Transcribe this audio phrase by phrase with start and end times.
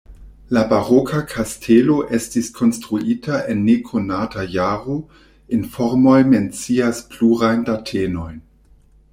[0.55, 4.97] La baroka kastelo estis konstruita en nekonata jaro,
[5.59, 8.43] informoj mencias plurajn datenojn.